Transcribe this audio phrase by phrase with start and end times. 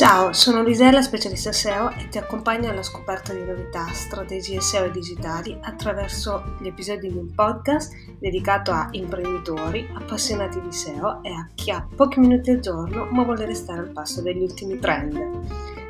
[0.00, 4.90] Ciao, sono Lisella, specialista SEO e ti accompagno alla scoperta di novità, strategie SEO e
[4.90, 11.46] digitali attraverso gli episodi di un podcast dedicato a imprenditori, appassionati di SEO e a
[11.54, 15.20] chi ha pochi minuti al giorno ma vuole restare al passo degli ultimi trend.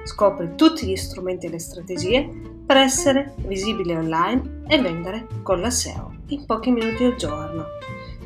[0.03, 2.29] Scopri tutti gli strumenti e le strategie
[2.67, 7.65] per essere visibile online e vendere con la SEO in pochi minuti al giorno.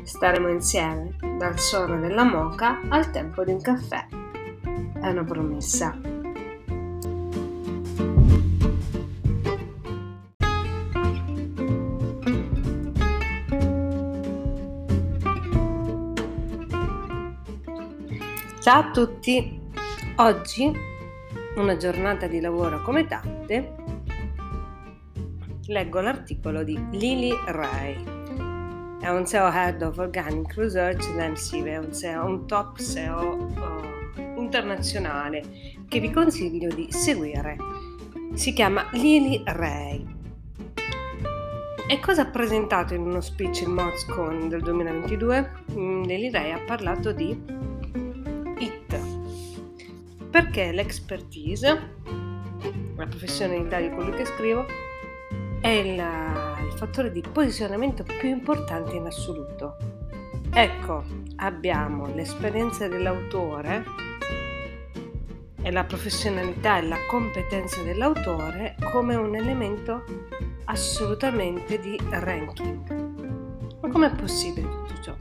[0.01, 4.23] Staremo insieme dal suono della moca al tempo di un caffè
[5.05, 5.95] è una promessa.
[18.59, 19.61] Ciao a tutti!
[20.15, 20.73] Oggi,
[21.57, 23.75] una giornata di lavoro come tante,
[25.67, 28.03] leggo l'articolo di Lily Ray.
[28.99, 33.35] È un SEO Head of Organic Research da MCV, è un, SEO, un top SEO
[33.35, 33.94] uh,
[34.37, 35.43] internazionale
[35.87, 37.57] che vi consiglio di seguire.
[38.33, 40.05] Si chiama Lily Ray.
[41.87, 45.51] E cosa ha presentato in uno speech in MozCon del 2022?
[45.71, 47.29] Mm, Lily Ray ha parlato di
[48.57, 48.99] IT,
[50.31, 51.93] perché l'expertise,
[52.95, 54.65] la professionalità di quello che scrivo,
[55.61, 59.77] è il, il fattore di posizionamento più importante in assoluto.
[60.51, 61.03] Ecco,
[61.37, 63.83] abbiamo l'esperienza dell'autore
[65.65, 70.03] e la professionalità e la competenza dell'autore come un elemento
[70.65, 73.79] assolutamente di ranking.
[73.81, 75.15] Ma com'è possibile tutto ciò?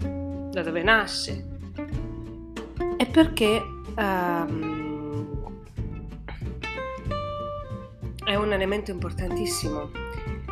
[0.51, 1.47] Da dove nasce?
[2.99, 3.63] E perché
[3.97, 5.51] um,
[8.23, 9.91] è un elemento importantissimo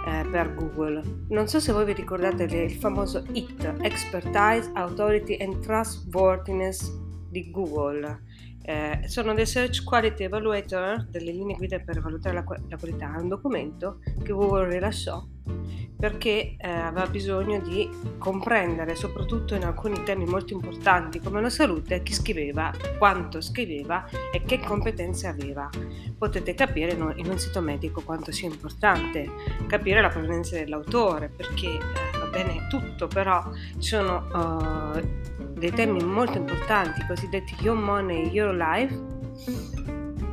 [0.07, 1.03] eh, per Google.
[1.29, 6.91] Non so se voi vi ricordate il famoso IT, Expertise, Authority and Trustworthiness
[7.29, 8.21] di Google
[8.63, 13.29] eh, sono dei Search Quality Evaluator, delle linee guida per valutare la, la qualità, un
[13.29, 15.25] documento che Google rilasciò
[16.03, 17.89] perché eh, aveva bisogno di
[18.19, 24.43] comprendere, soprattutto in alcuni temi molto importanti come la salute, chi scriveva, quanto scriveva e
[24.43, 25.71] che competenze aveva.
[26.19, 29.31] Potete capire in un sito medico quanto sia importante
[29.69, 33.49] capire la provenienza dell'autore, perché eh, va bene tutto, però
[33.79, 39.01] ci sono uh, dei temi molto importanti, cosiddetti Your Money, Your Life,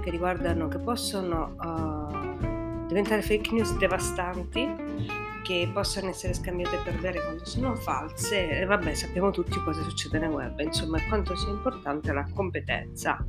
[0.01, 7.21] che riguardano, che possono uh, diventare fake news devastanti che possano essere scambiate per vere
[7.21, 12.11] quando sono false, e vabbè sappiamo tutti cosa succede nel web, insomma quanto sia importante
[12.11, 13.23] la competenza.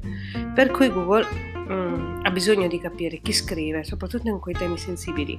[0.54, 5.38] Per cui Google mm, ha bisogno di capire chi scrive, soprattutto in quei temi sensibili,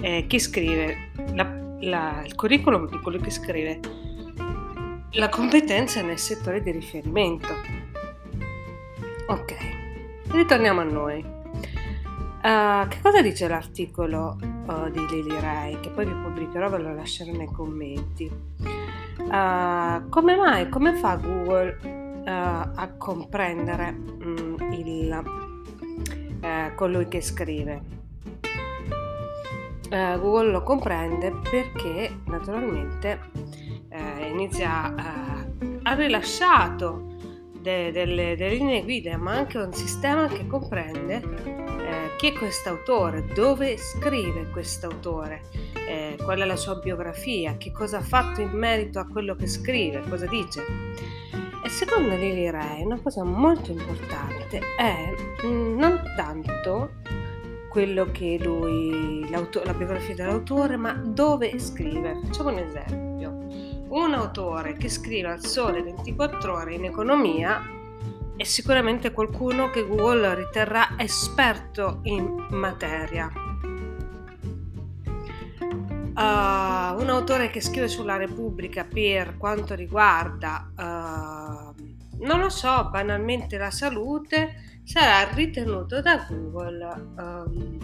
[0.00, 1.48] eh, chi scrive, la,
[1.78, 4.03] la, il curriculum di quello che scrive,
[5.16, 7.52] la competenza nel settore di riferimento.
[9.28, 9.54] Ok,
[10.30, 11.24] ritorniamo a noi.
[12.42, 14.36] Uh, che cosa dice l'articolo
[14.66, 18.30] uh, di Lily Ray, che poi vi pubblicherò, ve lo lascerò nei commenti?
[19.18, 25.22] Uh, come mai, come fa Google a comprendere um, il,
[26.74, 27.82] colui che scrive?
[29.90, 33.30] Google lo comprende perché naturalmente
[34.28, 35.46] inizia a
[35.86, 37.16] ha rilasciato
[37.60, 41.72] de, delle, delle linee guida, ma anche un sistema che comprende
[42.16, 45.42] chi è quest'autore, dove scrive quest'autore,
[45.86, 49.46] eh, qual è la sua biografia, che cosa ha fatto in merito a quello che
[49.46, 50.64] scrive, cosa dice.
[51.62, 56.92] E secondo Lily Ray una cosa molto importante è mm, non tanto
[57.68, 62.20] quello che lui, la biografia dell'autore, ma dove scrive.
[62.24, 63.73] Facciamo un esempio.
[63.88, 67.62] Un autore che scrive al sole 24 ore in economia
[68.36, 73.30] è sicuramente qualcuno che Google riterrà esperto in materia.
[76.16, 81.74] Uh, un autore che scrive sulla Repubblica per quanto riguarda, uh,
[82.24, 87.78] non lo so, banalmente la salute, sarà ritenuto da Google um,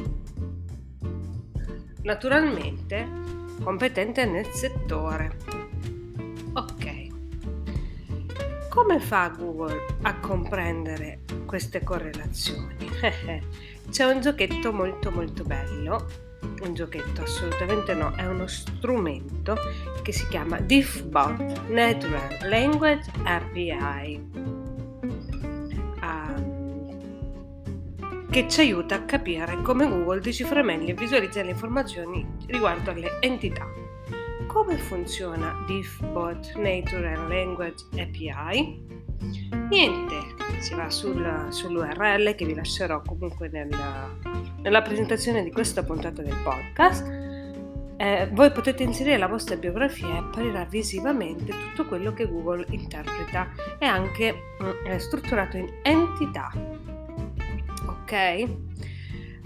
[2.02, 3.08] naturalmente
[3.62, 5.60] competente nel settore.
[6.52, 7.08] Ok.
[8.69, 12.88] Come fa Google a comprendere queste correlazioni?
[13.88, 16.06] C'è un giochetto molto molto bello,
[16.62, 19.56] un giochetto assolutamente no, è uno strumento
[20.02, 24.29] che si chiama DiffBot Natural Language API.
[26.02, 26.58] Um,
[28.29, 33.19] che ci aiuta a capire come Google decifra meglio e visualizza le informazioni riguardo alle
[33.20, 33.67] entità
[34.52, 38.85] come funziona DiffBot Natural Language API?
[39.69, 40.14] Niente,
[40.58, 43.69] si va sul, sull'URL che vi lascerò comunque nel,
[44.61, 47.06] nella presentazione di questa puntata del podcast.
[47.97, 53.52] Eh, voi potete inserire la vostra biografia e apparirà visivamente tutto quello che Google interpreta
[53.79, 56.50] è anche mm, strutturato in entità.
[57.87, 58.44] Ok?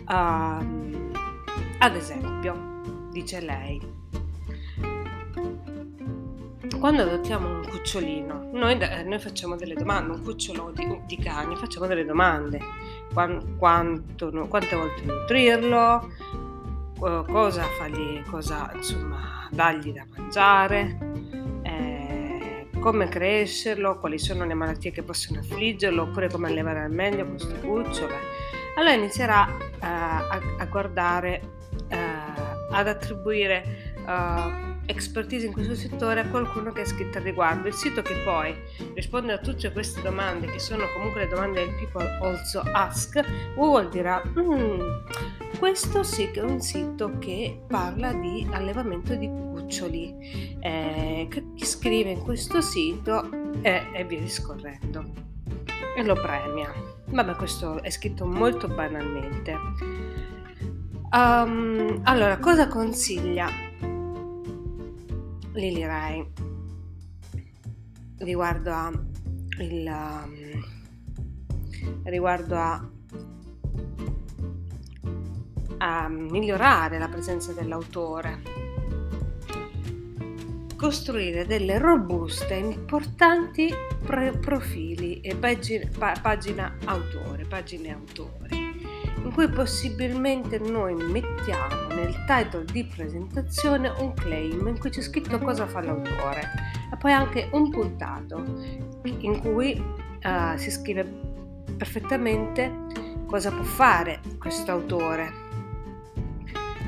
[0.08, 1.12] Um,
[1.78, 3.94] ad esempio, dice lei,
[6.78, 11.86] quando adottiamo un cucciolino, noi, noi, facciamo delle domande, un cucciolo di, di cani, facciamo
[11.86, 12.58] delle domande.
[13.12, 16.10] Quanto, quanto, quante volte nutrirlo,
[16.98, 20.98] cosa fargli, cosa insomma dargli da mangiare,
[21.62, 27.26] eh, come crescerlo, quali sono le malattie che possono affliggerlo, oppure come allevare al meglio
[27.26, 28.14] questo cucciolo.
[28.76, 31.40] Allora inizierà eh, a, a, guardare,
[31.88, 31.98] eh,
[32.70, 37.68] ad attribuire uh, expertise in questo settore a qualcuno che ha scritto al riguardo.
[37.68, 38.54] Il sito che poi
[38.94, 43.20] risponde a tutte queste domande, che sono comunque le domande del people also ask,
[43.54, 44.80] Google dirà, mm,
[45.58, 50.58] questo sì che è un sito che parla di allevamento di cuccioli.
[50.60, 53.28] Eh, chi scrive in questo sito
[53.62, 55.04] eh, e via discorrendo.
[55.96, 56.72] E lo premia.
[57.06, 59.56] Vabbè, questo è scritto molto banalmente.
[61.12, 63.48] Um, allora, cosa consiglia
[65.54, 66.26] Lily Ray
[68.18, 68.92] riguardo a
[69.60, 70.64] il um,
[72.04, 72.88] riguardo a
[75.78, 78.42] a migliorare la presenza dell'autore.
[80.76, 83.72] Costruire delle robuste importanti
[84.40, 88.63] profili e pagina, pa- pagina autore pagine autori
[89.24, 95.38] in cui possibilmente noi mettiamo nel title di presentazione un claim in cui c'è scritto
[95.38, 96.42] cosa fa l'autore
[96.92, 98.44] e poi anche un puntato
[99.02, 99.82] in cui
[100.22, 101.04] uh, si scrive
[101.76, 102.70] perfettamente
[103.26, 105.42] cosa può fare questo autore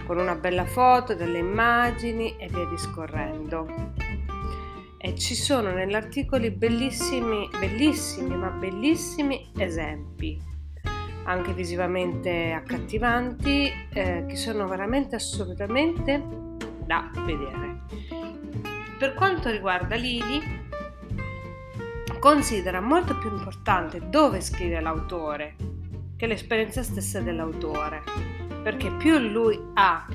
[0.05, 3.95] con una bella foto, delle immagini e via discorrendo.
[4.99, 10.41] E ci sono nell'articolo bellissimi, bellissimi, ma bellissimi esempi
[11.27, 16.23] anche visivamente accattivanti, eh, che sono veramente assolutamente
[16.85, 17.81] da vedere.
[18.99, 20.41] Per quanto riguarda Lili,
[22.19, 25.55] considera molto più importante dove scrive l'autore
[26.17, 28.03] che l'esperienza stessa dell'autore,
[28.63, 30.07] perché più lui ha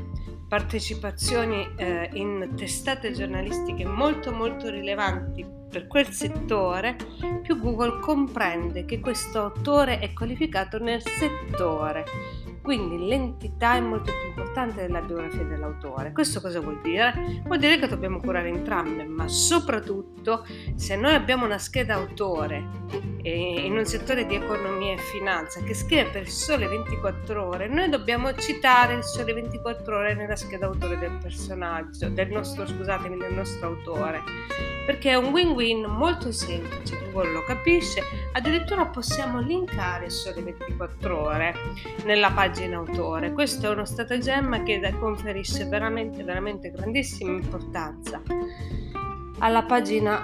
[0.48, 6.97] partecipazioni eh, in testate giornalistiche molto molto rilevanti per quel settore,
[7.41, 12.03] più Google comprende che questo autore è qualificato nel settore
[12.62, 16.12] quindi l'entità è molto più importante della biografia dell'autore.
[16.12, 17.41] Questo cosa vuol dire?
[17.44, 20.45] Vuol dire che dobbiamo curare entrambe, ma soprattutto
[20.75, 22.63] se noi abbiamo una scheda autore
[23.24, 27.89] eh, in un settore di economia e finanza che scrive per sole 24 ore, noi
[27.89, 33.33] dobbiamo citare il sole 24 ore nella scheda autore del personaggio, del nostro, scusatemi, del
[33.33, 34.21] nostro autore,
[34.86, 38.01] perché è un win-win molto semplice, Google lo capisce,
[38.33, 41.54] addirittura possiamo linkare sole 24 ore
[42.06, 43.31] nella pagina pagina autore.
[43.31, 48.22] Questo è uno stratagemma che conferisce veramente, veramente grandissima importanza
[49.39, 50.22] alla pagina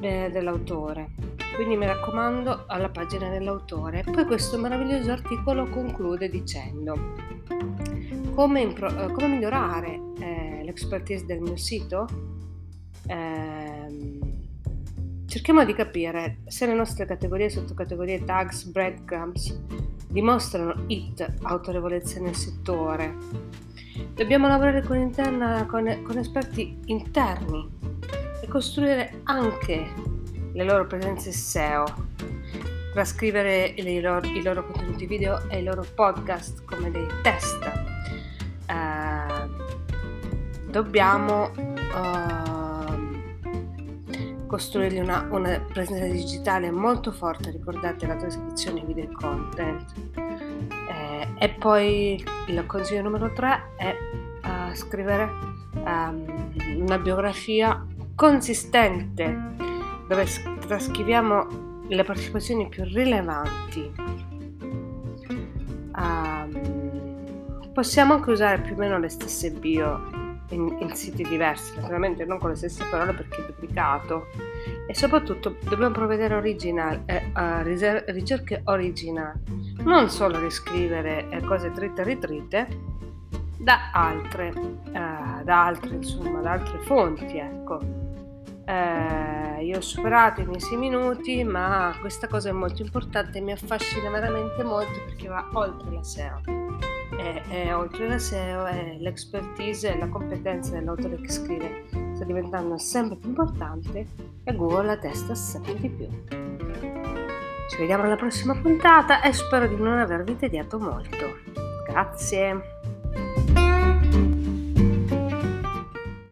[0.00, 1.10] eh, dell'autore.
[1.54, 4.02] Quindi mi raccomando alla pagina dell'autore.
[4.02, 7.14] Poi questo meraviglioso articolo conclude dicendo
[8.34, 12.06] come, impro- eh, come migliorare eh, l'expertise del mio sito.
[13.08, 14.18] Eh,
[15.26, 19.58] cerchiamo di capire se le nostre categorie, sottocategorie, tags, breadcrumbs
[20.08, 23.16] dimostrano IT, autorevolezza nel settore.
[24.14, 27.66] Dobbiamo lavorare con, interna, con, con esperti interni
[28.42, 29.86] e costruire anche
[30.52, 31.84] le loro presenze SEO,
[32.92, 37.86] trascrivere i loro, i loro contenuti video e i loro podcast come dei test.
[38.68, 42.57] Uh, dobbiamo uh,
[44.48, 49.92] costruirgli una, una, presenza digitale molto forte, ricordate la trascrizione video content.
[50.16, 53.94] Eh, e poi il consiglio numero 3 è
[54.42, 55.30] uh, scrivere
[55.74, 57.86] um, una biografia
[58.16, 59.54] consistente
[60.08, 60.26] dove
[60.66, 63.92] trascriviamo le partecipazioni più rilevanti.
[65.94, 72.24] Um, possiamo anche usare più o meno le stesse bio in, in, siti diversi, naturalmente
[72.24, 74.26] non con le stesse parole perché è duplicato
[74.86, 79.40] e soprattutto dobbiamo provvedere original, eh, a ricerche originali,
[79.82, 82.96] non solo riscrivere eh, cose dritte e ritrite
[83.58, 84.52] da altre,
[84.92, 88.06] eh, da altre, insomma, da altre fonti, ecco.
[88.64, 93.40] Eh, io ho superato i miei 6 minuti, ma questa cosa è molto importante e
[93.40, 96.57] mi affascina veramente molto perché va oltre la SEO.
[97.18, 101.84] E, e oltre la SEO è l'expertise e la competenza dell'autore che scrive
[102.14, 104.06] sta diventando sempre più importante
[104.44, 106.08] e Google la testa sempre di più.
[107.68, 111.36] Ci vediamo alla prossima puntata e spero di non avervi tediato molto.
[111.86, 112.77] Grazie.